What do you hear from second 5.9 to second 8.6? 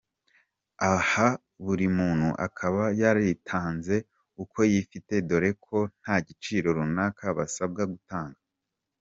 nta giciro runaka basabwaga gutanga.